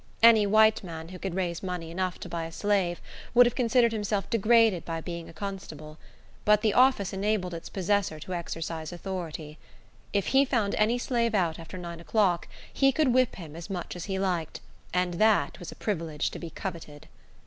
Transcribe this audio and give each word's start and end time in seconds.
Any 0.23 0.47
white 0.47 0.83
man, 0.83 1.09
who 1.09 1.19
could 1.19 1.35
raise 1.35 1.61
money 1.61 1.91
enough 1.91 2.19
to 2.21 2.27
buy 2.27 2.45
a 2.45 2.51
slave, 2.51 2.99
would 3.35 3.45
have 3.45 3.53
considered 3.53 3.91
himself 3.91 4.27
degraded 4.31 4.83
by 4.83 4.99
being 4.99 5.29
a 5.29 5.31
constable; 5.31 5.99
but 6.43 6.61
the 6.63 6.73
office 6.73 7.13
enabled 7.13 7.53
its 7.53 7.69
possessor 7.69 8.19
to 8.21 8.33
exercise 8.33 8.91
authority. 8.91 9.59
If 10.11 10.29
he 10.33 10.43
found 10.43 10.73
any 10.73 10.97
slave 10.97 11.35
out 11.35 11.59
after 11.59 11.77
nine 11.77 11.99
o'clock, 11.99 12.47
he 12.73 12.91
could 12.91 13.13
whip 13.13 13.35
him 13.35 13.55
as 13.55 13.69
much 13.69 13.95
as 13.95 14.05
he 14.05 14.17
liked; 14.17 14.59
and 14.91 15.13
that 15.19 15.59
was 15.59 15.71
a 15.71 15.75
privilege 15.75 16.31
to 16.31 16.39
be 16.39 16.49
coveted. 16.49 17.07